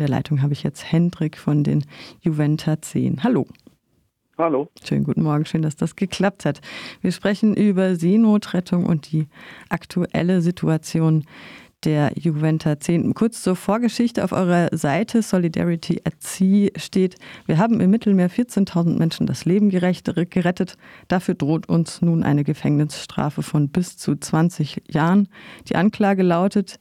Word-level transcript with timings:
der 0.00 0.08
Leitung 0.08 0.42
habe 0.42 0.52
ich 0.52 0.62
jetzt 0.62 0.90
Hendrik 0.90 1.36
von 1.36 1.62
den 1.62 1.84
Juventa 2.20 2.80
10. 2.80 3.22
Hallo. 3.22 3.46
Hallo. 4.38 4.70
Schönen 4.82 5.04
guten 5.04 5.22
Morgen, 5.22 5.44
schön, 5.44 5.60
dass 5.60 5.76
das 5.76 5.96
geklappt 5.96 6.46
hat. 6.46 6.60
Wir 7.02 7.12
sprechen 7.12 7.54
über 7.54 7.94
Seenotrettung 7.94 8.86
und 8.86 9.12
die 9.12 9.28
aktuelle 9.68 10.40
Situation 10.40 11.24
der 11.84 12.12
Juventa 12.14 12.78
10. 12.78 13.14
Kurz 13.14 13.42
zur 13.42 13.56
Vorgeschichte 13.56 14.22
auf 14.24 14.32
eurer 14.32 14.68
Seite 14.72 15.22
Solidarity 15.22 16.00
at 16.04 16.14
Sea 16.22 16.70
steht, 16.76 17.16
wir 17.46 17.58
haben 17.58 17.80
im 17.80 17.90
Mittelmeer 17.90 18.30
14.000 18.30 18.98
Menschen 18.98 19.26
das 19.26 19.44
Leben 19.44 19.70
gerettet. 19.70 20.76
Dafür 21.08 21.34
droht 21.34 21.68
uns 21.68 22.02
nun 22.02 22.22
eine 22.22 22.44
Gefängnisstrafe 22.44 23.42
von 23.42 23.68
bis 23.68 23.96
zu 23.96 24.16
20 24.16 24.82
Jahren. 24.88 25.28
Die 25.68 25.76
Anklage 25.76 26.22
lautet, 26.22 26.78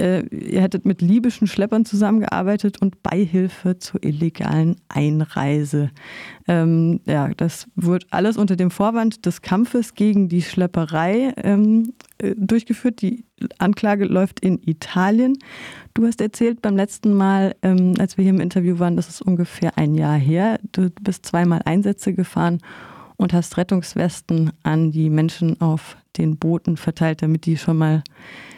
äh, 0.00 0.22
ihr 0.34 0.62
hättet 0.62 0.86
mit 0.86 1.02
libyschen 1.02 1.46
Schleppern 1.46 1.84
zusammengearbeitet 1.84 2.80
und 2.80 3.02
Beihilfe 3.02 3.78
zur 3.78 4.02
illegalen 4.02 4.76
Einreise. 4.88 5.90
Ähm, 6.48 7.00
ja, 7.04 7.28
das 7.36 7.68
wird 7.76 8.06
alles 8.10 8.36
unter 8.36 8.56
dem 8.56 8.70
Vorwand 8.70 9.26
des 9.26 9.42
Kampfes 9.42 9.94
gegen 9.94 10.28
die 10.28 10.42
Schlepperei 10.42 11.34
ähm, 11.36 11.92
äh, 12.18 12.34
durchgeführt. 12.36 13.02
Die 13.02 13.24
Anklage 13.58 14.06
läuft 14.06 14.40
in 14.40 14.60
Italien. 14.64 15.38
Du 15.94 16.06
hast 16.06 16.20
erzählt 16.20 16.62
beim 16.62 16.76
letzten 16.76 17.12
Mal, 17.14 17.54
ähm, 17.62 17.94
als 17.98 18.16
wir 18.16 18.22
hier 18.22 18.32
im 18.32 18.40
Interview 18.40 18.78
waren, 18.78 18.96
das 18.96 19.08
ist 19.08 19.20
ungefähr 19.20 19.76
ein 19.76 19.94
Jahr 19.94 20.16
her. 20.16 20.58
Du 20.72 20.88
bist 21.00 21.26
zweimal 21.26 21.60
Einsätze 21.64 22.14
gefahren 22.14 22.58
und 23.16 23.34
hast 23.34 23.58
Rettungswesten 23.58 24.52
an 24.62 24.92
die 24.92 25.10
Menschen 25.10 25.60
auf 25.60 25.98
den 26.16 26.38
Booten 26.38 26.76
verteilt, 26.76 27.22
damit 27.22 27.46
die 27.46 27.56
schon 27.56 27.78
mal 27.78 28.02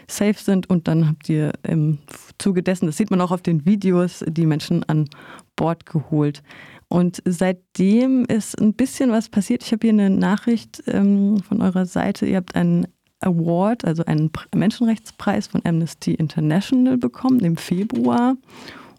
safe 0.07 0.35
sind. 0.37 0.69
Und 0.69 0.87
dann 0.87 1.07
habt 1.07 1.29
ihr 1.29 1.53
im 1.63 1.99
Zuge 2.37 2.63
dessen, 2.63 2.85
das 2.85 2.97
sieht 2.97 3.11
man 3.11 3.21
auch 3.21 3.31
auf 3.31 3.41
den 3.41 3.65
Videos, 3.65 4.23
die 4.27 4.45
Menschen 4.45 4.83
an 4.83 5.09
Bord 5.55 5.85
geholt. 5.85 6.43
Und 6.87 7.21
seitdem 7.25 8.25
ist 8.25 8.59
ein 8.59 8.73
bisschen 8.73 9.11
was 9.11 9.29
passiert. 9.29 9.63
Ich 9.63 9.71
habe 9.71 9.87
hier 9.87 9.93
eine 9.93 10.09
Nachricht 10.09 10.83
ähm, 10.87 11.39
von 11.39 11.61
eurer 11.61 11.85
Seite. 11.85 12.25
Ihr 12.25 12.37
habt 12.37 12.55
einen 12.55 12.87
Award, 13.19 13.85
also 13.85 14.05
einen 14.05 14.29
Menschenrechtspreis 14.53 15.47
von 15.47 15.61
Amnesty 15.63 16.13
International 16.13 16.97
bekommen 16.97 17.39
im 17.39 17.57
Februar. 17.57 18.35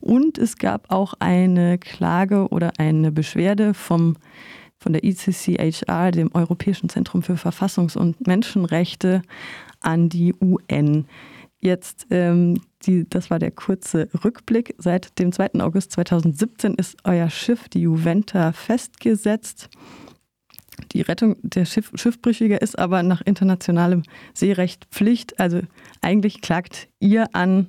Und 0.00 0.38
es 0.38 0.58
gab 0.58 0.90
auch 0.90 1.14
eine 1.18 1.78
Klage 1.78 2.48
oder 2.48 2.72
eine 2.78 3.12
Beschwerde 3.12 3.74
vom, 3.74 4.16
von 4.84 4.92
der 4.92 5.02
ICCHR, 5.02 6.10
dem 6.10 6.30
Europäischen 6.34 6.90
Zentrum 6.90 7.22
für 7.22 7.36
Verfassungs- 7.36 7.96
und 7.96 8.26
Menschenrechte, 8.26 9.22
an 9.80 10.10
die 10.10 10.34
UN. 10.42 11.06
Jetzt, 11.60 12.06
ähm, 12.10 12.60
die, 12.84 13.08
das 13.08 13.30
war 13.30 13.38
der 13.38 13.50
kurze 13.50 14.08
Rückblick. 14.22 14.74
Seit 14.76 15.18
dem 15.18 15.32
2. 15.32 15.60
August 15.60 15.92
2017 15.92 16.74
ist 16.74 16.98
euer 17.04 17.30
Schiff, 17.30 17.70
die 17.70 17.80
Juventa, 17.80 18.52
festgesetzt. 18.52 19.70
Die 20.92 21.00
Rettung 21.00 21.36
der 21.42 21.64
Schiff, 21.64 21.90
Schiffbrüchiger 21.94 22.60
ist 22.60 22.78
aber 22.78 23.02
nach 23.02 23.22
internationalem 23.22 24.02
Seerecht 24.34 24.86
Pflicht. 24.90 25.40
Also 25.40 25.62
eigentlich 26.02 26.42
klagt 26.42 26.88
ihr 27.00 27.34
an 27.34 27.68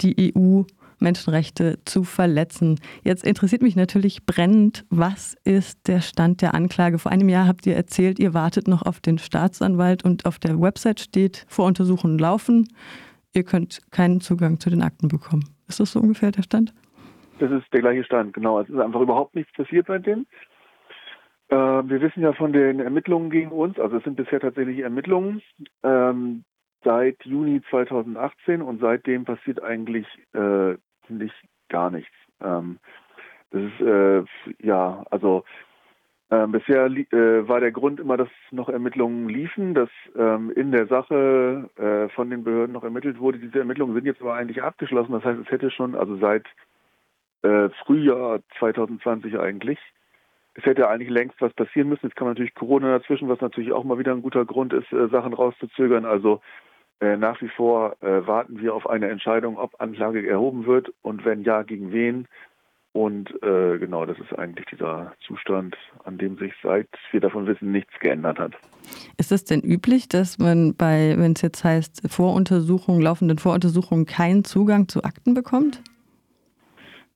die 0.00 0.32
EU 0.34 0.62
Menschenrechte 1.04 1.78
zu 1.84 2.02
verletzen. 2.02 2.80
Jetzt 3.04 3.24
interessiert 3.24 3.62
mich 3.62 3.76
natürlich 3.76 4.26
brennend, 4.26 4.84
was 4.90 5.36
ist 5.44 5.86
der 5.86 6.00
Stand 6.00 6.42
der 6.42 6.54
Anklage? 6.54 6.98
Vor 6.98 7.12
einem 7.12 7.28
Jahr 7.28 7.46
habt 7.46 7.66
ihr 7.66 7.76
erzählt, 7.76 8.18
ihr 8.18 8.34
wartet 8.34 8.66
noch 8.66 8.82
auf 8.82 8.98
den 8.98 9.18
Staatsanwalt 9.18 10.04
und 10.04 10.26
auf 10.26 10.40
der 10.40 10.60
Website 10.60 10.98
steht, 10.98 11.46
Voruntersuchungen 11.48 12.18
laufen. 12.18 12.66
Ihr 13.32 13.44
könnt 13.44 13.80
keinen 13.92 14.20
Zugang 14.20 14.58
zu 14.58 14.70
den 14.70 14.82
Akten 14.82 15.06
bekommen. 15.06 15.44
Ist 15.68 15.78
das 15.78 15.92
so 15.92 16.00
ungefähr 16.00 16.32
der 16.32 16.42
Stand? 16.42 16.74
Das 17.38 17.50
ist 17.50 17.72
der 17.72 17.80
gleiche 17.80 18.04
Stand, 18.04 18.32
genau. 18.32 18.60
Es 18.60 18.68
ist 18.68 18.78
einfach 18.78 19.00
überhaupt 19.00 19.34
nichts 19.34 19.52
passiert 19.52 19.86
bei 19.86 19.98
dem. 19.98 20.26
Äh, 21.48 21.56
wir 21.56 22.00
wissen 22.00 22.22
ja 22.22 22.32
von 22.32 22.52
den 22.52 22.80
Ermittlungen 22.80 23.30
gegen 23.30 23.50
uns, 23.50 23.78
also 23.78 23.98
es 23.98 24.04
sind 24.04 24.16
bisher 24.16 24.40
tatsächlich 24.40 24.78
Ermittlungen. 24.80 25.42
Ähm, 25.82 26.44
seit 26.84 27.16
Juni 27.24 27.62
2018 27.70 28.62
und 28.62 28.80
seitdem 28.80 29.24
passiert 29.24 29.62
eigentlich 29.62 30.06
äh, 30.32 30.74
ziemlich 31.06 31.32
gar 31.68 31.90
nichts. 31.90 32.14
Ähm, 32.40 32.78
das 33.50 33.62
ist, 33.62 33.80
äh, 33.80 34.24
ja, 34.60 35.04
also 35.10 35.44
äh, 36.30 36.46
bisher 36.46 36.86
äh, 36.86 37.48
war 37.48 37.60
der 37.60 37.72
Grund 37.72 38.00
immer, 38.00 38.16
dass 38.16 38.28
noch 38.50 38.68
Ermittlungen 38.68 39.28
liefen, 39.28 39.74
dass 39.74 39.90
ähm, 40.16 40.50
in 40.50 40.72
der 40.72 40.86
Sache 40.86 41.70
äh, 41.76 42.08
von 42.14 42.30
den 42.30 42.44
Behörden 42.44 42.72
noch 42.72 42.84
ermittelt 42.84 43.20
wurde. 43.20 43.38
Diese 43.38 43.58
Ermittlungen 43.58 43.94
sind 43.94 44.06
jetzt 44.06 44.20
aber 44.20 44.34
eigentlich 44.34 44.62
abgeschlossen. 44.62 45.12
Das 45.12 45.24
heißt, 45.24 45.40
es 45.40 45.50
hätte 45.50 45.70
schon, 45.70 45.94
also 45.94 46.16
seit 46.16 46.46
äh, 47.42 47.68
Frühjahr 47.84 48.40
2020 48.58 49.38
eigentlich, 49.38 49.78
es 50.54 50.64
hätte 50.64 50.88
eigentlich 50.88 51.10
längst 51.10 51.40
was 51.40 51.52
passieren 51.52 51.88
müssen. 51.88 52.06
Jetzt 52.06 52.18
man 52.20 52.30
natürlich 52.30 52.54
Corona 52.54 52.98
dazwischen, 52.98 53.28
was 53.28 53.40
natürlich 53.40 53.72
auch 53.72 53.84
mal 53.84 53.98
wieder 53.98 54.12
ein 54.12 54.22
guter 54.22 54.44
Grund 54.44 54.72
ist, 54.72 54.90
äh, 54.92 55.08
Sachen 55.08 55.34
rauszuzögern. 55.34 56.04
Also 56.04 56.40
nach 57.00 57.40
wie 57.42 57.48
vor 57.48 57.96
äh, 58.02 58.26
warten 58.26 58.60
wir 58.60 58.74
auf 58.74 58.88
eine 58.88 59.08
Entscheidung, 59.08 59.58
ob 59.58 59.80
Anklage 59.80 60.26
erhoben 60.26 60.66
wird 60.66 60.92
und 61.02 61.24
wenn 61.24 61.42
ja, 61.42 61.62
gegen 61.62 61.92
wen. 61.92 62.26
Und 62.92 63.30
äh, 63.42 63.78
genau, 63.78 64.06
das 64.06 64.16
ist 64.20 64.32
eigentlich 64.38 64.66
dieser 64.66 65.12
Zustand, 65.26 65.76
an 66.04 66.16
dem 66.16 66.38
sich 66.38 66.52
seit 66.62 66.86
wir 67.10 67.20
davon 67.20 67.44
wissen, 67.48 67.72
nichts 67.72 67.92
geändert 67.98 68.38
hat. 68.38 68.52
Ist 69.18 69.32
es 69.32 69.44
denn 69.44 69.62
üblich, 69.62 70.06
dass 70.06 70.38
man 70.38 70.76
bei, 70.76 71.14
wenn 71.18 71.32
es 71.32 71.42
jetzt 71.42 71.64
heißt, 71.64 72.08
Voruntersuchungen, 72.08 73.02
laufenden 73.02 73.38
Voruntersuchungen 73.38 74.06
keinen 74.06 74.44
Zugang 74.44 74.86
zu 74.86 75.02
Akten 75.02 75.34
bekommt? 75.34 75.82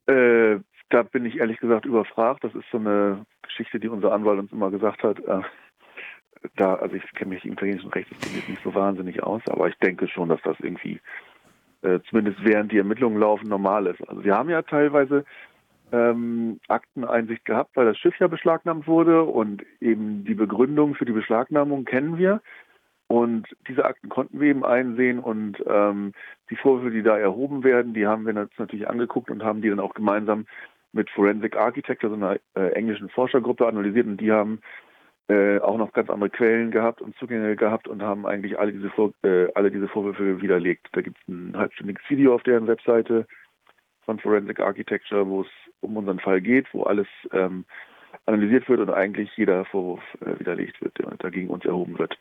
Äh, 0.07 0.57
da 0.91 1.03
bin 1.05 1.25
ich 1.25 1.39
ehrlich 1.39 1.59
gesagt 1.59 1.87
überfragt. 1.87 2.43
Das 2.43 2.55
ist 2.57 2.65
so 2.73 2.79
eine 2.79 3.25
Geschichte, 3.43 3.79
die 3.79 3.89
unser 3.89 4.13
Anwalt 4.13 4.41
uns 4.41 4.51
immer 4.51 4.73
gesagt 4.73 5.05
hat. 5.05 5.21
Äh, 5.21 5.43
da, 6.57 6.75
also 6.75 6.97
ich 6.97 7.05
kenne 7.15 7.35
mich 7.35 7.45
im 7.45 7.53
italienischen 7.53 7.91
jetzt 7.95 8.49
nicht 8.49 8.63
so 8.63 8.75
wahnsinnig 8.75 9.23
aus, 9.23 9.43
aber 9.49 9.69
ich 9.69 9.77
denke 9.79 10.09
schon, 10.09 10.29
dass 10.29 10.41
das 10.43 10.57
irgendwie 10.61 11.01
äh, 11.83 12.01
zumindest 12.09 12.45
während 12.45 12.73
die 12.73 12.79
Ermittlungen 12.79 13.19
laufen 13.19 13.49
normal 13.49 13.87
ist. 13.87 14.07
Also 14.09 14.25
wir 14.25 14.35
haben 14.35 14.51
ja 14.51 14.63
teilweise 14.63 15.25
ähm, 15.93 16.61
Akteneinsicht 16.69 17.45
gehabt, 17.45 17.77
weil 17.77 17.87
das 17.87 17.99
Schiff 17.99 18.19
ja 18.19 18.27
beschlagnahmt 18.27 18.87
wurde 18.87 19.23
und 19.23 19.65
eben 19.81 20.25
die 20.25 20.35
Begründung 20.35 20.95
für 20.95 21.05
die 21.05 21.13
Beschlagnahmung 21.13 21.85
kennen 21.85 22.19
wir. 22.19 22.41
Und 23.07 23.49
diese 23.67 23.87
Akten 23.87 24.11
konnten 24.11 24.39
wir 24.39 24.49
eben 24.49 24.67
einsehen 24.67 25.19
und 25.19 25.65
ähm, 25.67 26.13
die 26.51 26.57
Vorwürfe, 26.57 26.95
die 26.95 27.03
da 27.03 27.17
erhoben 27.17 27.65
werden, 27.65 27.95
die 27.95 28.07
haben 28.07 28.27
wir 28.27 28.37
uns 28.37 28.51
natürlich 28.59 28.89
angeguckt 28.89 29.31
und 29.31 29.43
haben 29.43 29.63
die 29.63 29.71
dann 29.71 29.81
auch 29.81 29.95
gemeinsam 29.95 30.47
mit 30.93 31.09
Forensic 31.11 31.57
Architect, 31.57 32.05
also 32.05 32.17
einer 32.17 32.37
äh, 32.55 32.73
englischen 32.73 33.09
Forschergruppe, 33.09 33.67
analysiert 33.67 34.07
und 34.07 34.21
die 34.21 34.31
haben 34.31 34.61
äh, 35.29 35.59
auch 35.59 35.77
noch 35.77 35.93
ganz 35.93 36.11
andere 36.11 36.31
Quellen 36.31 36.71
gehabt 36.71 37.03
und 37.03 37.17
Zugänge 37.17 37.55
gehabt 37.55 37.87
und 37.87 38.03
haben 38.03 38.27
eigentlich 38.27 38.59
alle 38.59 38.73
diese, 38.73 38.91
Vor 38.91 39.13
äh, 39.23 39.49
alle 39.55 39.71
diese 39.71 39.89
Vorwürfe 39.89 40.41
widerlegt. 40.41 40.89
Da 40.93 41.03
gibt 41.03 41.19
es 41.21 41.29
ein 41.29 41.57
halbstündiges 41.57 42.03
Video 42.09 42.35
auf 42.35 42.43
deren 42.43 42.67
Webseite 42.67 43.27
von 44.05 44.19
Forensic 44.19 44.61
Architecture, 44.61 45.29
wo 45.29 45.43
es 45.43 45.49
um 45.81 45.97
unseren 45.97 46.19
Fall 46.19 46.41
geht, 46.41 46.67
wo 46.73 46.85
alles 46.85 47.07
ähm, 47.33 47.67
analysiert 48.29 48.69
wird 48.69 48.81
und 48.81 48.91
eigentlich 48.91 49.31
jeder 49.37 49.65
Vorwurf 49.65 50.03
äh, 50.21 50.39
widerlegt 50.39 50.81
wird, 50.83 50.97
der 50.99 51.11
dagegen 51.19 51.49
uns 51.49 51.65
erhoben 51.65 51.99
wird. 51.99 52.17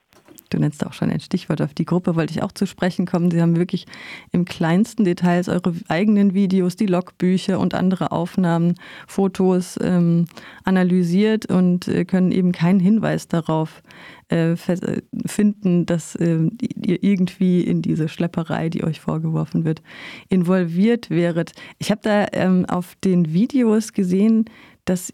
Du 0.49 0.57
nennst 0.57 0.85
auch 0.85 0.93
schon 0.93 1.09
ein 1.09 1.19
Stichwort 1.19 1.61
auf 1.61 1.73
die 1.73 1.85
Gruppe, 1.85 2.15
wollte 2.15 2.33
ich 2.33 2.41
auch 2.41 2.53
zu 2.53 2.65
sprechen 2.65 3.05
kommen. 3.05 3.29
Sie 3.29 3.41
haben 3.41 3.57
wirklich 3.57 3.85
im 4.31 4.45
kleinsten 4.45 5.03
Details 5.03 5.49
eure 5.49 5.73
eigenen 5.89 6.33
Videos, 6.33 6.77
die 6.77 6.85
Logbücher 6.85 7.59
und 7.59 7.73
andere 7.73 8.11
Aufnahmen, 8.11 8.75
Fotos 9.07 9.77
ähm, 9.83 10.25
analysiert 10.63 11.51
und 11.51 11.89
äh, 11.89 12.05
können 12.05 12.31
eben 12.31 12.53
keinen 12.53 12.79
Hinweis 12.79 13.27
darauf 13.27 13.83
äh, 14.31 14.53
äh 14.53 15.01
finden, 15.25 15.85
dass 15.85 16.15
äh, 16.15 16.49
ihr 16.61 17.03
irgendwie 17.03 17.61
in 17.61 17.81
diese 17.81 18.07
Schlepperei, 18.07 18.69
die 18.69 18.85
euch 18.85 19.01
vorgeworfen 19.01 19.65
wird, 19.65 19.81
involviert 20.29 21.09
wäret. 21.09 21.51
Ich 21.79 21.91
habe 21.91 22.01
da 22.03 22.27
ähm, 22.31 22.65
auf 22.65 22.95
den 23.03 23.33
Videos 23.33 23.91
gesehen, 23.91 24.45
dass 24.85 25.13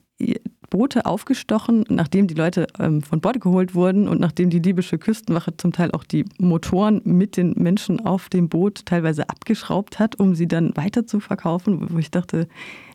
Boote 0.73 1.05
aufgestochen, 1.05 1.85
nachdem 1.87 2.25
die 2.25 2.33
Leute 2.33 2.65
ähm, 2.79 3.03
von 3.03 3.21
Bord 3.21 3.39
geholt 3.39 3.75
wurden 3.75 4.07
und 4.07 4.19
nachdem 4.19 4.49
die 4.49 4.57
libysche 4.57 4.97
Küstenwache 4.97 5.55
zum 5.55 5.71
Teil 5.71 5.91
auch 5.91 6.03
die 6.03 6.25
Motoren 6.39 6.99
mit 7.05 7.37
den 7.37 7.53
Menschen 7.57 8.03
auf 8.03 8.27
dem 8.27 8.49
Boot 8.49 8.87
teilweise 8.87 9.29
abgeschraubt 9.29 9.99
hat, 9.99 10.19
um 10.19 10.33
sie 10.33 10.47
dann 10.47 10.75
weiter 10.75 11.05
zu 11.05 11.19
verkaufen, 11.19 11.93
wo 11.93 11.99
ich 11.99 12.09
dachte, 12.09 12.47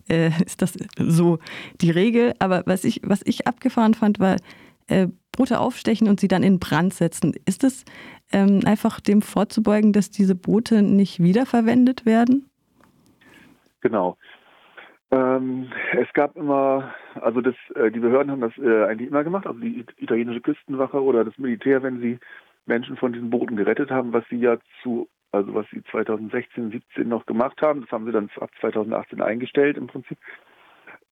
äh, 0.08 0.32
ist 0.44 0.60
das 0.60 0.72
so 0.98 1.38
die 1.80 1.92
Regel? 1.92 2.34
Aber 2.40 2.64
was 2.66 2.82
ich, 2.82 3.00
was 3.04 3.20
ich 3.25 3.46
abgefahren 3.46 3.94
fand, 3.94 4.19
war 4.19 4.38
äh, 4.88 5.06
Boote 5.30 5.60
aufstechen 5.60 6.08
und 6.08 6.19
sie 6.19 6.26
dann 6.26 6.42
in 6.42 6.58
Brand 6.58 6.94
setzen. 6.94 7.32
Ist 7.44 7.62
es 7.62 7.84
ähm, 8.32 8.62
einfach 8.64 8.98
dem 8.98 9.22
vorzubeugen, 9.22 9.92
dass 9.92 10.10
diese 10.10 10.34
Boote 10.34 10.82
nicht 10.82 11.22
wiederverwendet 11.22 12.06
werden? 12.06 12.50
Genau. 13.82 14.16
Ähm, 15.10 15.72
es 15.93 16.12
gab 16.12 16.37
immer, 16.37 16.94
also 17.14 17.40
das, 17.40 17.55
äh, 17.75 17.90
die 17.90 18.00
Behörden 18.00 18.31
haben 18.31 18.43
das 18.43 18.56
äh, 18.58 18.84
eigentlich 18.84 19.08
immer 19.08 19.25
gemacht, 19.25 19.46
also 19.46 19.58
die 19.58 19.84
italienische 19.96 20.43
Küstenwache 20.43 21.02
oder 21.02 21.25
das 21.25 21.38
Militär, 21.38 21.82
wenn 21.82 22.00
sie 22.00 22.19
Menschen 22.66 22.96
von 22.96 23.12
diesen 23.12 23.31
Booten 23.31 23.56
gerettet 23.56 23.90
haben, 23.90 24.12
was 24.12 24.25
sie 24.28 24.37
ja 24.37 24.58
zu 24.82 25.08
also 25.32 25.55
was 25.55 25.66
sie 25.70 25.82
2016, 25.90 26.70
17 26.70 27.08
noch 27.08 27.26
gemacht 27.26 27.60
haben. 27.60 27.82
Das 27.82 27.90
haben 27.90 28.06
sie 28.06 28.12
dann 28.12 28.31
ab 28.40 28.50
2018 28.60 29.20
eingestellt 29.20 29.76
im 29.76 29.87
Prinzip. 29.87 30.19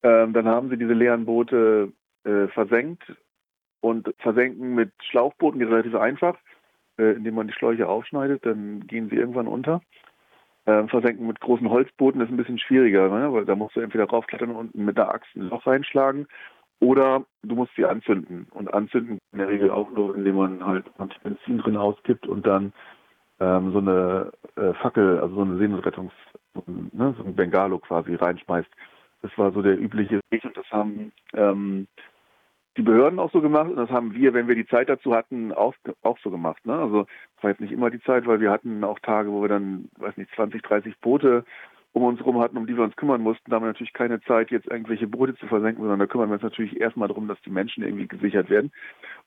Ähm, 0.02 0.32
dann 0.32 0.46
haben 0.46 0.70
sie 0.70 0.76
diese 0.76 0.92
leeren 0.92 1.26
Boote 1.26 1.92
äh, 2.24 2.48
versenkt 2.48 3.14
und 3.80 4.12
versenken 4.18 4.74
mit 4.74 4.92
Schlauchbooten 5.02 5.60
geht 5.60 5.68
relativ 5.68 5.94
einfach, 5.94 6.36
äh, 6.98 7.12
indem 7.12 7.34
man 7.34 7.46
die 7.46 7.52
Schläuche 7.52 7.88
aufschneidet, 7.88 8.44
dann 8.46 8.86
gehen 8.86 9.08
sie 9.10 9.16
irgendwann 9.16 9.46
unter. 9.46 9.82
Ähm, 10.68 10.88
versenken 10.88 11.28
mit 11.28 11.40
großen 11.40 11.70
Holzbooten 11.70 12.20
ist 12.20 12.28
ein 12.28 12.36
bisschen 12.36 12.58
schwieriger, 12.58 13.08
ne? 13.08 13.32
weil 13.32 13.44
da 13.44 13.54
musst 13.54 13.76
du 13.76 13.80
entweder 13.80 14.06
raufklettern 14.06 14.50
und 14.50 14.74
mit 14.74 14.96
der 14.96 15.10
Axt 15.14 15.34
ein 15.36 15.42
Loch 15.42 15.64
reinschlagen 15.66 16.26
oder 16.80 17.24
du 17.42 17.54
musst 17.54 17.74
sie 17.76 17.84
anzünden. 17.84 18.46
Und 18.50 18.72
anzünden 18.74 19.18
in 19.32 19.38
der 19.38 19.48
Regel 19.48 19.70
auch 19.70 19.90
nur, 19.90 20.16
indem 20.16 20.36
man 20.36 20.64
halt 20.64 20.84
Benzin 21.22 21.58
drin 21.58 21.76
auskippt 21.76 22.26
und 22.26 22.46
dann 22.46 22.72
ähm, 23.40 23.72
so 23.72 23.78
eine 23.78 24.32
äh, 24.56 24.74
Fackel, 24.74 25.20
also 25.20 25.36
so 25.36 25.42
eine 25.42 25.58
Seenotrettungs, 25.58 26.12
ne, 26.66 27.14
so 27.16 27.24
ein 27.24 27.36
Bengalo 27.36 27.78
quasi 27.78 28.14
reinschmeißt. 28.14 28.68
Das 29.22 29.30
war 29.38 29.52
so 29.52 29.62
der 29.62 29.78
übliche 29.78 30.20
Weg 30.30 30.44
und 30.44 30.56
das 30.56 30.70
haben 30.70 31.12
ähm, 31.34 31.86
die 32.76 32.82
Behörden 32.82 33.18
auch 33.18 33.32
so 33.32 33.40
gemacht 33.40 33.70
und 33.70 33.76
das 33.76 33.90
haben 33.90 34.14
wir, 34.14 34.34
wenn 34.34 34.48
wir 34.48 34.54
die 34.54 34.66
Zeit 34.66 34.88
dazu 34.88 35.14
hatten, 35.14 35.52
auch, 35.52 35.74
auch 36.02 36.18
so 36.18 36.30
gemacht. 36.30 36.64
Ne? 36.66 36.74
Also 36.74 37.06
es 37.36 37.42
war 37.42 37.50
jetzt 37.50 37.60
nicht 37.60 37.72
immer 37.72 37.90
die 37.90 38.02
Zeit, 38.02 38.26
weil 38.26 38.40
wir 38.40 38.50
hatten 38.50 38.84
auch 38.84 38.98
Tage, 39.00 39.30
wo 39.32 39.42
wir 39.42 39.48
dann, 39.48 39.88
weiß 39.98 40.16
nicht, 40.16 40.30
20, 40.34 40.62
30 40.62 40.98
Boote 41.00 41.44
um 41.92 42.02
uns 42.02 42.18
herum 42.18 42.40
hatten, 42.40 42.58
um 42.58 42.66
die 42.66 42.76
wir 42.76 42.84
uns 42.84 42.94
kümmern 42.96 43.22
mussten. 43.22 43.50
Da 43.50 43.56
haben 43.56 43.62
wir 43.62 43.68
natürlich 43.68 43.94
keine 43.94 44.20
Zeit, 44.20 44.50
jetzt 44.50 44.70
irgendwelche 44.70 45.06
Boote 45.06 45.34
zu 45.36 45.46
versenken, 45.46 45.82
sondern 45.82 45.98
da 45.98 46.06
kümmern 46.06 46.28
wir 46.28 46.34
uns 46.34 46.42
natürlich 46.42 46.78
erstmal 46.78 47.08
darum, 47.08 47.26
dass 47.26 47.40
die 47.40 47.50
Menschen 47.50 47.82
irgendwie 47.82 48.06
gesichert 48.06 48.50
werden. 48.50 48.70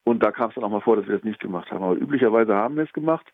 Und 0.03 0.21
da 0.21 0.31
kam 0.31 0.49
es 0.49 0.55
dann 0.55 0.63
auch 0.63 0.69
mal 0.69 0.81
vor, 0.81 0.95
dass 0.95 1.07
wir 1.07 1.15
das 1.15 1.23
nicht 1.23 1.39
gemacht 1.39 1.71
haben. 1.71 1.83
Aber 1.83 1.95
üblicherweise 1.95 2.53
haben 2.53 2.75
wir 2.75 2.83
es 2.83 2.93
gemacht, 2.93 3.25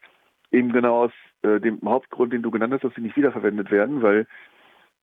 eben 0.51 0.71
genau 0.71 1.03
aus 1.03 1.12
äh, 1.41 1.59
dem 1.59 1.81
Hauptgrund, 1.83 2.31
den 2.31 2.44
du 2.44 2.51
genannt 2.51 2.73
hast, 2.73 2.85
dass 2.85 2.95
sie 2.95 3.01
nicht 3.01 3.17
wiederverwendet 3.17 3.71
werden, 3.71 4.01
weil 4.01 4.25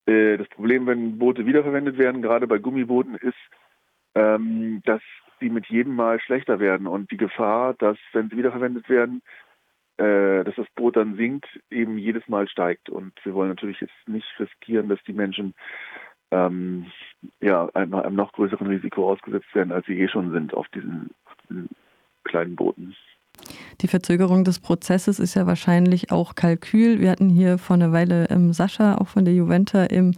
äh, 0.06 0.38
das 0.38 0.48
Problem, 0.48 0.86
wenn 0.86 1.18
Boote 1.18 1.44
wiederverwendet 1.44 1.98
werden, 1.98 2.22
gerade 2.22 2.46
bei 2.46 2.56
Gummibooten, 2.56 3.16
ist, 3.16 3.36
ähm, 4.14 4.82
dass 4.84 5.02
sie 5.40 5.50
mit 5.50 5.66
jedem 5.66 5.96
Mal 5.96 6.20
schlechter 6.20 6.60
werden 6.60 6.86
und 6.86 7.10
die 7.10 7.16
Gefahr, 7.16 7.74
dass 7.74 7.98
wenn 8.12 8.30
sie 8.30 8.36
wiederverwendet 8.36 8.88
werden, 8.88 9.22
äh, 9.98 10.44
dass 10.44 10.54
das 10.56 10.66
Boot 10.74 10.96
dann 10.96 11.16
sinkt, 11.16 11.46
eben 11.70 11.98
jedes 11.98 12.26
Mal 12.28 12.48
steigt. 12.48 12.88
Und 12.88 13.12
wir 13.24 13.34
wollen 13.34 13.50
natürlich 13.50 13.80
jetzt 13.80 14.08
nicht 14.08 14.26
riskieren, 14.38 14.88
dass 14.88 15.02
die 15.06 15.12
Menschen 15.12 15.54
ähm, 16.30 16.86
ja, 17.40 17.68
einem, 17.74 17.94
einem, 17.94 18.16
noch 18.16 18.32
größeren 18.32 18.66
Risiko 18.66 19.10
ausgesetzt 19.10 19.54
werden, 19.54 19.72
als 19.72 19.86
sie 19.86 20.00
eh 20.00 20.08
schon 20.08 20.32
sind 20.32 20.54
auf 20.54 20.66
diesen, 20.68 21.10
auf 21.26 21.34
diesen 21.48 21.68
kleinen 22.24 22.56
Booten. 22.56 22.96
Die 23.80 23.88
Verzögerung 23.88 24.44
des 24.44 24.60
Prozesses 24.60 25.18
ist 25.18 25.34
ja 25.34 25.46
wahrscheinlich 25.46 26.10
auch 26.10 26.34
Kalkül. 26.34 27.00
Wir 27.00 27.10
hatten 27.10 27.28
hier 27.28 27.58
vor 27.58 27.74
einer 27.74 27.92
Weile 27.92 28.28
ähm, 28.30 28.52
Sascha, 28.52 28.96
auch 28.96 29.08
von 29.08 29.24
der 29.24 29.34
Juventa, 29.34 29.84
im 29.84 30.12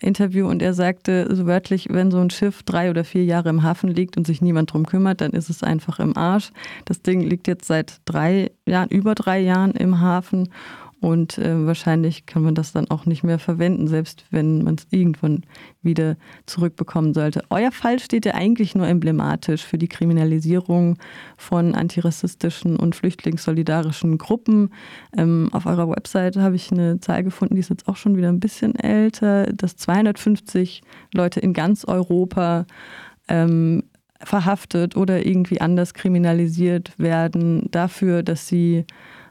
Interview 0.00 0.48
und 0.48 0.60
er 0.62 0.74
sagte 0.74 1.34
so 1.34 1.46
wörtlich, 1.46 1.88
wenn 1.90 2.10
so 2.10 2.18
ein 2.18 2.30
Schiff 2.30 2.62
drei 2.62 2.90
oder 2.90 3.04
vier 3.04 3.24
Jahre 3.24 3.48
im 3.48 3.62
Hafen 3.62 3.88
liegt 3.88 4.16
und 4.16 4.26
sich 4.26 4.42
niemand 4.42 4.72
drum 4.72 4.86
kümmert, 4.86 5.20
dann 5.20 5.32
ist 5.32 5.50
es 5.50 5.62
einfach 5.62 5.98
im 5.98 6.16
Arsch. 6.16 6.50
Das 6.84 7.02
Ding 7.02 7.20
liegt 7.20 7.48
jetzt 7.48 7.66
seit 7.66 8.00
drei 8.04 8.50
Jahren, 8.66 8.88
über 8.90 9.14
drei 9.14 9.40
Jahren 9.40 9.72
im 9.72 10.00
Hafen 10.00 10.50
und 11.04 11.36
äh, 11.36 11.66
wahrscheinlich 11.66 12.24
kann 12.24 12.42
man 12.42 12.54
das 12.54 12.72
dann 12.72 12.90
auch 12.90 13.04
nicht 13.04 13.24
mehr 13.24 13.38
verwenden, 13.38 13.88
selbst 13.88 14.24
wenn 14.30 14.64
man 14.64 14.76
es 14.76 14.86
irgendwann 14.88 15.42
wieder 15.82 16.16
zurückbekommen 16.46 17.12
sollte. 17.12 17.42
Euer 17.50 17.72
Fall 17.72 17.98
steht 17.98 18.24
ja 18.24 18.32
eigentlich 18.32 18.74
nur 18.74 18.88
emblematisch 18.88 19.62
für 19.66 19.76
die 19.76 19.88
Kriminalisierung 19.88 20.96
von 21.36 21.74
antirassistischen 21.74 22.76
und 22.76 22.94
flüchtlingssolidarischen 22.96 24.16
Gruppen. 24.16 24.70
Ähm, 25.14 25.50
auf 25.52 25.66
eurer 25.66 25.90
Website 25.90 26.38
habe 26.38 26.56
ich 26.56 26.72
eine 26.72 26.98
Zahl 27.00 27.22
gefunden, 27.22 27.56
die 27.56 27.60
ist 27.60 27.68
jetzt 27.68 27.86
auch 27.86 27.96
schon 27.96 28.16
wieder 28.16 28.30
ein 28.30 28.40
bisschen 28.40 28.74
älter, 28.74 29.52
dass 29.52 29.76
250 29.76 30.80
Leute 31.12 31.38
in 31.38 31.52
ganz 31.52 31.84
Europa 31.84 32.64
ähm, 33.28 33.82
verhaftet 34.20 34.96
oder 34.96 35.26
irgendwie 35.26 35.60
anders 35.60 35.92
kriminalisiert 35.92 36.98
werden 36.98 37.68
dafür, 37.70 38.22
dass 38.22 38.48
sie 38.48 38.86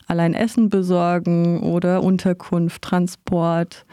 allein 0.07 0.33
Essen 0.33 0.69
besorgen 0.69 1.61
oder 1.61 2.03
Unterkunft, 2.03 2.81
Transport 2.81 3.85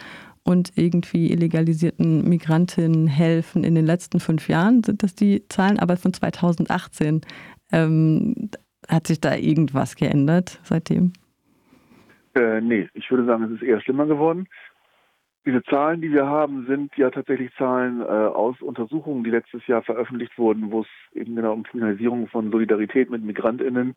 und 0.42 0.72
irgendwie 0.76 1.30
illegalisierten 1.30 2.28
Migrantinnen 2.28 3.06
helfen. 3.06 3.64
In 3.64 3.74
den 3.74 3.86
letzten 3.86 4.20
fünf 4.20 4.48
Jahren 4.48 4.82
sind 4.82 5.02
das 5.02 5.14
die 5.14 5.46
Zahlen, 5.48 5.78
aber 5.78 5.96
von 5.96 6.12
2018 6.12 7.20
ähm, 7.72 8.50
hat 8.88 9.06
sich 9.06 9.20
da 9.20 9.34
irgendwas 9.36 9.96
geändert 9.96 10.58
seitdem? 10.62 11.12
Äh, 12.34 12.60
nee, 12.60 12.88
ich 12.94 13.10
würde 13.10 13.24
sagen, 13.24 13.44
es 13.44 13.50
ist 13.52 13.62
eher 13.62 13.80
schlimmer 13.80 14.06
geworden. 14.06 14.48
Diese 15.46 15.62
Zahlen, 15.64 16.02
die 16.02 16.12
wir 16.12 16.26
haben, 16.26 16.66
sind 16.66 16.94
ja 16.96 17.10
tatsächlich 17.10 17.50
Zahlen 17.56 18.00
äh, 18.00 18.04
aus 18.04 18.60
Untersuchungen, 18.60 19.24
die 19.24 19.30
letztes 19.30 19.66
Jahr 19.66 19.82
veröffentlicht 19.82 20.36
wurden, 20.38 20.70
wo 20.70 20.82
es 20.82 20.88
eben 21.14 21.34
genau 21.34 21.54
um 21.54 21.62
Kriminalisierung 21.62 22.28
von 22.28 22.50
Solidarität 22.50 23.10
mit 23.10 23.24
MigrantInnen 23.24 23.96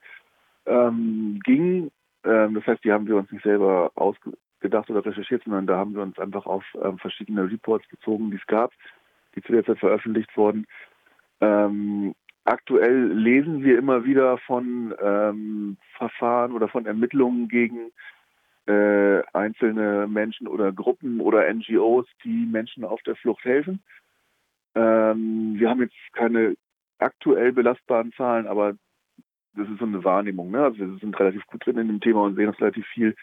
ähm, 0.66 1.40
ging. 1.44 1.92
Ähm, 2.24 2.56
das 2.56 2.66
heißt, 2.66 2.84
die 2.84 2.92
haben 2.92 3.08
wir 3.08 3.18
uns 3.18 3.32
nicht 3.32 3.44
selber 3.44 3.92
ausgedacht 3.96 4.90
oder 4.90 5.06
recherchiert, 5.06 5.44
sondern 5.44 5.68
da 5.68 5.78
haben 5.78 5.94
wir 5.94 6.02
uns 6.02 6.18
einfach 6.20 6.46
auf 6.46 6.64
ähm, 6.82 6.98
verschiedene 6.98 7.50
Reports 7.50 7.88
bezogen, 7.90 8.32
die 8.32 8.38
es 8.38 8.48
gab, 8.48 8.72
die 9.36 9.42
zu 9.42 9.52
der 9.52 9.66
Zeit 9.66 9.80
veröffentlicht 9.80 10.36
wurden. 10.38 10.66
Ähm, 11.42 12.16
aktuell 12.46 13.08
lesen 13.14 13.64
wir 13.64 13.78
immer 13.78 14.06
wieder 14.06 14.38
von 14.40 14.94
ähm, 15.02 15.78
Verfahren 15.98 16.54
oder 16.54 16.68
von 16.68 16.86
Ermittlungen 16.86 17.48
gegen 17.48 17.92
äh, 18.66 19.22
einzelne 19.34 20.08
Menschen 20.08 20.48
oder 20.48 20.72
Gruppen 20.72 21.20
oder 21.20 21.54
NGOs, 21.54 22.08
die 22.24 22.46
Menschen 22.46 22.86
auf 22.86 23.02
der 23.04 23.16
Flucht 23.16 23.44
helfen. 23.44 23.84
Ähm, 24.76 25.56
wir 25.58 25.70
haben 25.70 25.82
jetzt 25.82 25.96
keine 26.14 26.56
aktuell 26.98 27.52
belastbaren 27.52 28.14
Zahlen, 28.14 28.48
aber 28.48 28.76
das 29.56 29.70
ist 29.70 29.80
so 29.80 29.86
eine 29.86 30.04
Wahrnehmung. 30.04 30.52
Ne? 30.52 30.64
Also 30.64 30.80
wir 30.80 30.98
sind 31.00 31.20
relativ 31.20 31.46
gut 31.48 31.66
drin 31.66 31.78
in 31.78 31.88
dem 31.88 32.02
Thema 32.02 32.24
und 32.24 32.36
sehen 32.36 32.48
das 32.48 32.60
relativ 32.60 32.86
viel. 32.88 33.16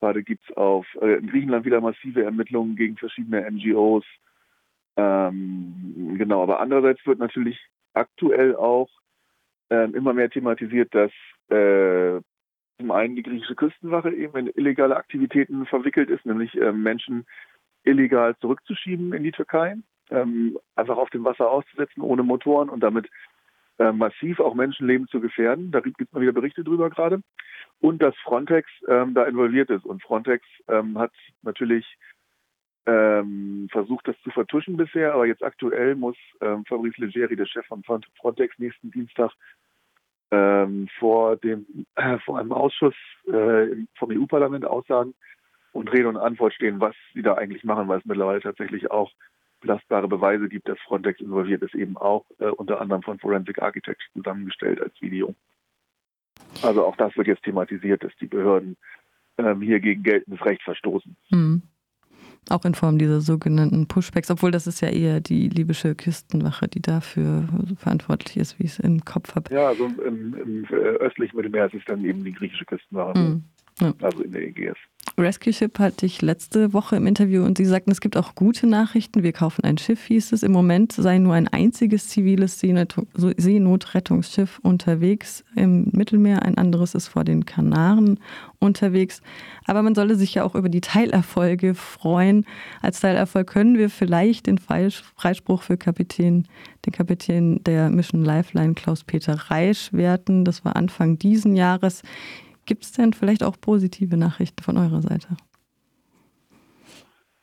Gerade 0.00 0.22
gibt 0.22 0.42
es 0.48 0.56
äh, 1.00 1.14
in 1.14 1.28
Griechenland 1.28 1.64
wieder 1.64 1.80
massive 1.80 2.24
Ermittlungen 2.24 2.76
gegen 2.76 2.96
verschiedene 2.96 3.50
NGOs. 3.50 4.04
Ähm, 4.96 6.14
genau, 6.18 6.42
aber 6.42 6.60
andererseits 6.60 7.04
wird 7.06 7.18
natürlich 7.18 7.58
aktuell 7.94 8.54
auch 8.56 8.88
ähm, 9.70 9.94
immer 9.94 10.12
mehr 10.12 10.30
thematisiert, 10.30 10.94
dass 10.94 11.10
äh, 11.48 12.20
zum 12.78 12.90
einen 12.90 13.16
die 13.16 13.22
griechische 13.22 13.54
Küstenwache 13.54 14.12
eben 14.12 14.36
in 14.36 14.52
illegale 14.54 14.96
Aktivitäten 14.96 15.66
verwickelt 15.66 16.10
ist, 16.10 16.26
nämlich 16.26 16.54
äh, 16.60 16.72
Menschen 16.72 17.26
illegal 17.84 18.36
zurückzuschieben 18.40 19.12
in 19.12 19.22
die 19.22 19.32
Türkei, 19.32 19.76
ähm, 20.10 20.58
einfach 20.74 20.96
auf 20.96 21.10
dem 21.10 21.24
Wasser 21.24 21.50
auszusetzen 21.50 22.02
ohne 22.02 22.22
Motoren 22.22 22.68
und 22.68 22.80
damit 22.80 23.08
äh, 23.78 23.92
massiv 23.92 24.40
auch 24.40 24.54
Menschenleben 24.54 25.08
zu 25.08 25.20
gefährden. 25.20 25.70
Da 25.70 25.80
gibt 25.80 26.00
es 26.00 26.12
mal 26.12 26.20
wieder 26.20 26.32
Berichte 26.32 26.64
drüber 26.64 26.90
gerade. 26.90 27.20
Und 27.80 28.02
dass 28.02 28.16
Frontex 28.18 28.68
ähm, 28.88 29.14
da 29.14 29.24
involviert 29.24 29.70
ist. 29.70 29.84
Und 29.84 30.02
Frontex 30.02 30.44
ähm, 30.68 30.98
hat 30.98 31.12
natürlich 31.42 31.84
ähm, 32.86 33.68
versucht, 33.70 34.06
das 34.08 34.16
zu 34.22 34.30
vertuschen 34.30 34.76
bisher, 34.76 35.14
aber 35.14 35.26
jetzt 35.26 35.42
aktuell 35.42 35.94
muss 35.94 36.16
ähm, 36.40 36.64
Fabrice 36.66 36.98
Leggeri, 36.98 37.34
der 37.34 37.46
Chef 37.46 37.66
von 37.66 37.82
Frontex, 38.20 38.58
nächsten 38.58 38.90
Dienstag 38.90 39.32
ähm, 40.30 40.88
vor 40.98 41.36
dem 41.36 41.86
äh, 41.94 42.18
vor 42.18 42.38
einem 42.38 42.52
Ausschuss 42.52 42.94
äh, 43.26 43.68
vom 43.96 44.10
EU-Parlament 44.10 44.64
aussagen 44.66 45.14
und 45.72 45.92
Rede 45.92 46.08
und 46.08 46.16
Antwort 46.16 46.54
stehen, 46.54 46.80
was 46.80 46.94
sie 47.14 47.22
da 47.22 47.34
eigentlich 47.34 47.64
machen, 47.64 47.88
weil 47.88 47.98
es 47.98 48.04
mittlerweile 48.04 48.40
tatsächlich 48.40 48.90
auch 48.90 49.10
belastbare 49.64 50.08
Beweise 50.08 50.48
gibt, 50.48 50.68
dass 50.68 50.78
Frontex 50.80 51.20
involviert 51.20 51.62
ist, 51.62 51.74
eben 51.74 51.96
auch 51.96 52.24
äh, 52.38 52.46
unter 52.46 52.80
anderem 52.80 53.02
von 53.02 53.18
Forensic 53.18 53.60
Architects 53.62 54.04
zusammengestellt 54.12 54.80
als 54.80 54.92
Video. 55.00 55.34
Also 56.62 56.84
auch 56.84 56.96
das 56.96 57.16
wird 57.16 57.26
jetzt 57.26 57.42
thematisiert, 57.42 58.04
dass 58.04 58.12
die 58.20 58.26
Behörden 58.26 58.76
ähm, 59.38 59.62
hier 59.62 59.80
gegen 59.80 60.02
geltendes 60.02 60.44
Recht 60.44 60.62
verstoßen. 60.62 61.16
Mhm. 61.30 61.62
Auch 62.50 62.64
in 62.66 62.74
Form 62.74 62.98
dieser 62.98 63.22
sogenannten 63.22 63.88
Pushbacks, 63.88 64.30
obwohl 64.30 64.50
das 64.50 64.66
ist 64.66 64.82
ja 64.82 64.88
eher 64.88 65.20
die 65.20 65.48
libysche 65.48 65.94
Küstenwache, 65.94 66.68
die 66.68 66.82
dafür 66.82 67.48
verantwortlich 67.78 68.36
ist, 68.36 68.58
wie 68.58 68.64
ich 68.64 68.72
es 68.72 68.78
im 68.80 69.02
Kopf 69.02 69.34
habe. 69.34 69.52
Ja, 69.54 69.68
also 69.68 69.86
im, 69.86 70.34
im 70.34 70.64
äh, 70.64 70.74
östlichen 70.74 71.36
Mittelmeer 71.36 71.66
ist 71.66 71.74
es 71.74 71.84
dann 71.86 72.04
eben 72.04 72.22
die 72.22 72.32
griechische 72.32 72.66
Küstenwache, 72.66 73.18
mhm. 73.18 73.44
Ja. 73.80 73.92
also 74.00 74.22
in 74.22 74.32
der 74.32 74.42
Ägäis. 74.42 74.76
Rescue 75.16 75.52
Ship 75.52 75.78
hatte 75.78 76.06
ich 76.06 76.22
letzte 76.22 76.72
Woche 76.72 76.96
im 76.96 77.06
Interview 77.06 77.44
und 77.44 77.56
sie 77.56 77.66
sagten, 77.66 77.92
es 77.92 78.00
gibt 78.00 78.16
auch 78.16 78.34
gute 78.34 78.66
Nachrichten. 78.66 79.22
Wir 79.22 79.32
kaufen 79.32 79.62
ein 79.62 79.78
Schiff, 79.78 80.06
hieß 80.06 80.32
es. 80.32 80.42
Im 80.42 80.50
Moment 80.50 80.90
sei 80.92 81.18
nur 81.18 81.34
ein 81.34 81.46
einziges 81.46 82.08
ziviles 82.08 82.58
Seenotrettungsschiff 82.58 84.58
unterwegs 84.62 85.44
im 85.54 85.88
Mittelmeer. 85.92 86.42
Ein 86.42 86.58
anderes 86.58 86.96
ist 86.96 87.06
vor 87.06 87.22
den 87.22 87.46
Kanaren 87.46 88.18
unterwegs. 88.58 89.22
Aber 89.66 89.82
man 89.82 89.94
solle 89.94 90.16
sich 90.16 90.34
ja 90.34 90.42
auch 90.42 90.56
über 90.56 90.68
die 90.68 90.80
Teilerfolge 90.80 91.74
freuen. 91.74 92.44
Als 92.82 92.98
Teilerfolg 93.00 93.46
können 93.46 93.78
wir 93.78 93.90
vielleicht 93.90 94.48
den 94.48 94.58
Freispruch 94.58 95.62
für 95.62 95.76
Kapitän, 95.76 96.48
den 96.86 96.92
Kapitän 96.92 97.62
der 97.62 97.88
Mission 97.90 98.24
Lifeline 98.24 98.74
Klaus-Peter 98.74 99.34
Reisch 99.48 99.92
werten. 99.92 100.44
Das 100.44 100.64
war 100.64 100.74
Anfang 100.74 101.20
diesen 101.20 101.54
Jahres. 101.54 102.02
Gibt 102.66 102.84
es 102.84 102.92
denn 102.92 103.12
vielleicht 103.12 103.42
auch 103.42 103.60
positive 103.60 104.16
Nachrichten 104.16 104.62
von 104.62 104.78
eurer 104.78 105.02
Seite? 105.02 105.36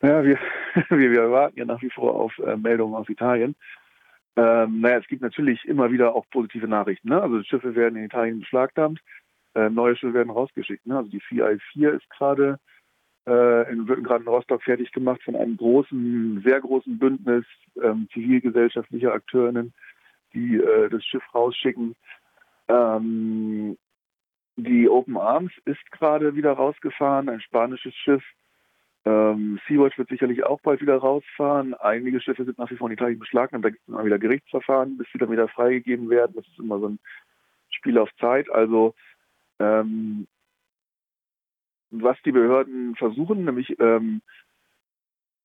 Ja, 0.02 0.24
wir, 0.24 0.40
wir, 0.90 1.12
wir 1.12 1.32
warten 1.32 1.60
ja 1.60 1.66
nach 1.66 1.82
wie 1.82 1.90
vor 1.90 2.16
auf 2.16 2.38
äh, 2.40 2.56
Meldungen 2.58 2.96
aus 2.96 3.10
Italien. 3.10 3.56
Ähm, 4.36 4.80
naja, 4.82 5.00
es 5.00 5.08
gibt 5.08 5.22
natürlich 5.22 5.64
immer 5.66 5.92
wieder 5.92 6.16
auch 6.16 6.26
positive 6.32 6.68
Nachrichten. 6.68 7.10
Ne? 7.10 7.22
Also 7.22 7.44
Schiffe 7.44 7.76
werden 7.76 7.98
in 7.98 8.06
Italien 8.06 8.40
beschlagnahmt, 8.40 9.00
äh, 9.56 9.70
neue 9.70 9.96
Schiffe 9.96 10.14
werden 10.14 10.30
rausgeschickt. 10.30 10.86
Ne? 10.86 10.98
Also 10.98 11.10
die 11.10 11.22
CI4 11.22 11.90
ist 11.90 12.10
gerade 12.10 12.58
äh, 13.28 13.72
in, 13.72 13.86
gerade 13.86 14.24
in 14.24 14.30
Rostock 14.30 14.64
fertig 14.64 14.92
gemacht 14.92 15.22
von 15.24 15.36
einem 15.36 15.58
großen, 15.58 16.42
sehr 16.46 16.62
großen 16.62 16.98
Bündnis 16.98 17.46
ähm, 17.82 18.08
zivilgesellschaftlicher 18.14 19.14
Akteurinnen, 19.14 19.74
die 20.34 20.56
äh, 20.56 20.90
das 20.90 21.04
Schiff 21.06 21.24
rausschicken. 21.36 21.96
Ähm, 22.70 23.78
die 24.64 24.90
Open 24.90 25.18
Arms 25.18 25.52
ist 25.66 25.92
gerade 25.92 26.36
wieder 26.36 26.54
rausgefahren, 26.54 27.30
ein 27.30 27.42
spanisches 27.42 27.94
Schiff. 27.96 28.24
Ähm, 29.04 29.60
Sea-Watch 29.68 29.98
wird 29.98 30.10
sicherlich 30.10 30.44
auch 30.44 30.62
bald 30.62 30.82
wieder 30.82 30.98
rausfahren. 30.98 31.74
Einige 31.74 32.22
Schiffe 32.22 32.46
sind 32.46 32.58
nach 32.60 32.70
wie 32.70 32.76
vor 32.76 32.88
in 32.88 32.94
Italien 32.94 33.20
beschlagnahmt. 33.20 33.66
Da 33.66 33.70
gibt 33.70 33.82
es 33.82 33.88
immer 33.88 34.06
wieder 34.06 34.20
Gerichtsverfahren, 34.20 34.98
bis 34.98 35.08
sie 35.12 35.18
dann 35.18 35.32
wieder 35.32 35.48
freigegeben 35.48 36.10
werden. 36.10 36.34
Das 36.36 36.48
ist 36.48 36.60
immer 36.60 36.80
so 36.80 36.90
ein 36.90 37.00
Spiel 37.72 37.98
auf 37.98 38.10
Zeit. 38.20 38.50
Also 38.52 38.94
ähm, 39.60 40.28
was 41.90 42.18
die 42.24 42.32
Behörden 42.32 42.96
versuchen, 42.96 43.46
nämlich 43.46 43.80
ähm, 43.80 44.22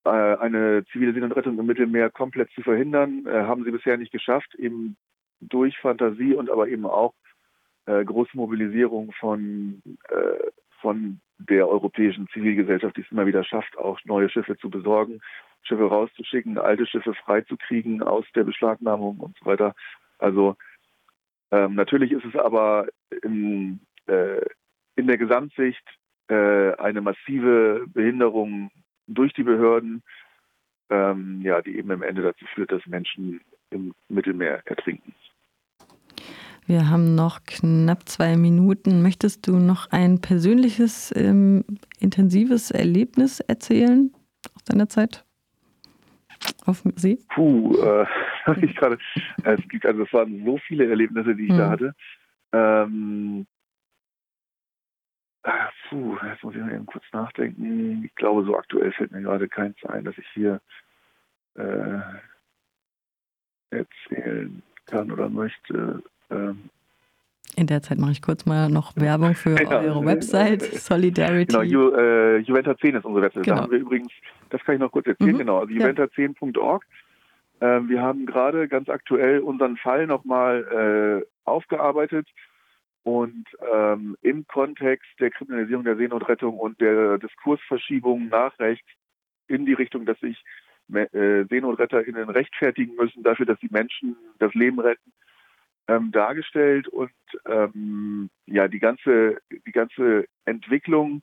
äh, 0.04 0.10
eine 0.10 0.84
zivile 0.92 1.12
Seen- 1.12 1.24
und 1.24 1.32
Rettung 1.32 1.58
im 1.58 1.66
Mittelmeer 1.66 2.10
komplett 2.10 2.50
zu 2.52 2.62
verhindern, 2.62 3.26
äh, 3.26 3.42
haben 3.42 3.64
sie 3.64 3.70
bisher 3.70 3.96
nicht 3.96 4.12
geschafft, 4.12 4.54
eben 4.56 4.96
durch 5.40 5.78
Fantasie 5.78 6.34
und 6.34 6.50
aber 6.50 6.68
eben 6.68 6.86
auch 6.86 7.14
äh, 7.86 8.04
große 8.04 8.36
Mobilisierung 8.36 9.12
von, 9.12 9.82
äh, 10.08 10.50
von 10.80 11.20
der 11.38 11.68
europäischen 11.68 12.28
Zivilgesellschaft, 12.28 12.96
die 12.96 13.02
es 13.02 13.10
immer 13.10 13.26
wieder 13.26 13.44
schafft, 13.44 13.76
auch 13.78 13.98
neue 14.04 14.28
Schiffe 14.28 14.56
zu 14.58 14.70
besorgen, 14.70 15.20
Schiffe 15.62 15.88
rauszuschicken, 15.88 16.58
alte 16.58 16.86
Schiffe 16.86 17.14
freizukriegen 17.14 18.02
aus 18.02 18.24
der 18.34 18.44
Beschlagnahmung 18.44 19.18
und 19.18 19.36
so 19.38 19.46
weiter. 19.46 19.74
Also 20.18 20.56
ähm, 21.50 21.74
natürlich 21.74 22.12
ist 22.12 22.24
es 22.24 22.36
aber 22.36 22.88
in, 23.22 23.80
äh, 24.06 24.40
in 24.96 25.06
der 25.06 25.18
Gesamtsicht 25.18 25.84
äh, 26.28 26.72
eine 26.74 27.00
massive 27.00 27.84
Behinderung 27.88 28.70
durch 29.06 29.32
die 29.34 29.44
Behörden, 29.44 30.02
ähm, 30.90 31.40
ja, 31.42 31.62
die 31.62 31.76
eben 31.76 31.90
am 31.90 32.02
Ende 32.02 32.22
dazu 32.22 32.44
führt, 32.54 32.72
dass 32.72 32.86
Menschen 32.86 33.40
im 33.70 33.94
Mittelmeer 34.08 34.62
ertrinken. 34.64 35.14
Wir 36.66 36.90
haben 36.90 37.14
noch 37.14 37.44
knapp 37.44 38.08
zwei 38.08 38.36
Minuten. 38.36 39.02
Möchtest 39.02 39.46
du 39.46 39.56
noch 39.58 39.92
ein 39.92 40.20
persönliches, 40.20 41.14
ähm, 41.16 41.64
intensives 42.00 42.72
Erlebnis 42.72 43.40
erzählen 43.40 44.12
aus 44.54 44.64
deiner 44.64 44.88
Zeit 44.88 45.24
auf 46.66 46.82
See? 46.96 47.18
Puh, 47.34 47.76
äh, 47.80 48.06
ich 48.62 48.74
gerade. 48.74 48.98
Es 49.44 49.60
gibt 49.68 49.86
also 49.86 50.02
es 50.02 50.12
waren 50.12 50.44
so 50.44 50.58
viele 50.58 50.88
Erlebnisse, 50.88 51.34
die 51.36 51.44
ich 51.44 51.52
mhm. 51.52 51.58
da 51.58 51.70
hatte. 51.70 51.94
Ähm, 52.52 53.46
Ah, 55.48 55.70
puh, 55.88 56.16
jetzt 56.28 56.42
muss 56.42 56.56
ich 56.56 56.60
mal 56.60 56.74
eben 56.74 56.86
kurz 56.86 57.04
nachdenken. 57.12 58.04
Ich 58.04 58.12
glaube, 58.16 58.44
so 58.44 58.58
aktuell 58.58 58.90
fällt 58.90 59.12
mir 59.12 59.22
gerade 59.22 59.48
keins 59.48 59.76
ein, 59.84 60.04
dass 60.04 60.18
ich 60.18 60.26
hier 60.34 60.60
äh, 61.54 62.00
erzählen 63.70 64.60
kann 64.86 65.12
oder 65.12 65.28
möchte. 65.28 66.02
Ähm, 66.30 66.70
in 67.56 67.66
der 67.66 67.80
Zeit 67.80 67.98
mache 67.98 68.12
ich 68.12 68.20
kurz 68.20 68.44
mal 68.44 68.68
noch 68.68 68.94
Werbung 68.96 69.34
für 69.34 69.56
ja, 69.62 69.80
eure 69.80 70.04
Website, 70.04 70.62
Solidarity. 70.74 71.46
Genau, 71.46 71.62
Ju, 71.62 71.90
äh, 71.94 72.38
Juventa 72.38 72.76
10 72.76 72.96
ist 72.96 73.04
unsere 73.04 73.24
Website. 73.24 73.44
Genau. 73.44 73.56
Da 73.56 73.62
haben 73.62 73.72
wir 73.72 73.78
übrigens, 73.78 74.12
das 74.50 74.62
kann 74.64 74.74
ich 74.74 74.80
noch 74.80 74.92
kurz 74.92 75.06
erzählen, 75.06 75.32
mhm. 75.32 75.38
genau, 75.38 75.60
also 75.60 75.72
juventa10.org. 75.72 76.84
Äh, 77.60 77.80
wir 77.88 78.02
haben 78.02 78.26
gerade 78.26 78.68
ganz 78.68 78.88
aktuell 78.88 79.40
unseren 79.40 79.78
Fall 79.78 80.06
nochmal 80.06 81.24
äh, 81.24 81.26
aufgearbeitet 81.44 82.28
und 83.04 83.46
ähm, 83.72 84.16
im 84.20 84.46
Kontext 84.46 85.08
der 85.20 85.30
Kriminalisierung 85.30 85.84
der 85.84 85.96
Seenotrettung 85.96 86.58
und 86.58 86.80
der 86.80 87.18
Diskursverschiebung 87.18 88.28
nach 88.28 88.58
rechts 88.58 88.88
in 89.48 89.64
die 89.64 89.74
Richtung, 89.74 90.04
dass 90.04 90.18
sich 90.20 90.44
äh, 90.92 91.44
SeenotretterInnen 91.48 92.28
rechtfertigen 92.28 92.96
müssen 92.96 93.22
dafür, 93.22 93.46
dass 93.46 93.60
sie 93.60 93.68
Menschen 93.70 94.16
das 94.38 94.52
Leben 94.54 94.80
retten, 94.80 95.12
ähm, 95.88 96.12
dargestellt 96.12 96.88
und 96.88 97.12
ähm, 97.46 98.30
ja 98.46 98.68
die 98.68 98.78
ganze 98.78 99.38
die 99.66 99.72
ganze 99.72 100.26
Entwicklung 100.44 101.22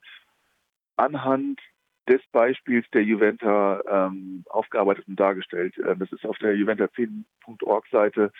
anhand 0.95 1.59
des 2.07 2.21
Beispiels 2.31 2.85
der 2.93 3.03
Juventa 3.03 3.81
ähm, 3.87 4.43
aufgearbeitet 4.49 5.07
und 5.07 5.19
dargestellt. 5.19 5.77
Äh, 5.77 5.95
das 5.95 6.11
ist 6.11 6.25
auf 6.25 6.37
der 6.39 6.53
juventa10.org 6.55 7.87
Seite 7.89 8.31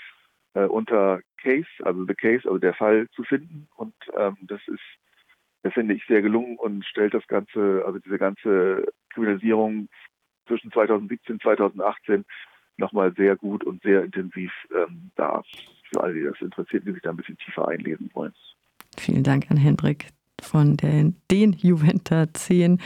äh, 0.53 0.65
unter 0.65 1.21
Case, 1.37 1.67
also 1.83 2.05
the 2.05 2.13
Case, 2.13 2.45
also 2.45 2.57
der 2.57 2.73
Fall 2.73 3.07
zu 3.15 3.23
finden. 3.23 3.67
Und 3.75 3.95
ähm, 4.17 4.37
das 4.41 4.61
ist, 4.67 4.83
das 5.63 5.73
finde 5.73 5.93
ich 5.93 6.05
sehr 6.07 6.21
gelungen 6.21 6.57
und 6.57 6.85
stellt 6.85 7.13
das 7.13 7.25
Ganze, 7.27 7.83
also 7.85 7.99
diese 7.99 8.17
ganze 8.17 8.85
Kriminalisierung 9.13 9.87
zwischen 10.47 10.71
2017 10.71 11.35
und 11.35 11.41
2018 11.41 12.25
nochmal 12.77 13.13
sehr 13.15 13.35
gut 13.35 13.63
und 13.63 13.81
sehr 13.83 14.03
intensiv 14.03 14.51
ähm, 14.75 15.11
dar. 15.15 15.43
Für 15.91 16.03
alle, 16.03 16.13
die 16.13 16.23
das 16.23 16.41
interessiert, 16.41 16.85
die 16.87 16.93
sich 16.93 17.01
da 17.01 17.11
ein 17.11 17.17
bisschen 17.17 17.37
tiefer 17.37 17.67
einlesen 17.67 18.09
wollen. 18.13 18.33
Vielen 18.97 19.23
Dank 19.23 19.49
an 19.49 19.57
Hendrik 19.57 20.07
von 20.41 20.77
den, 20.77 21.15
den 21.31 21.53
Juventa 21.53 22.31
10 22.33 22.79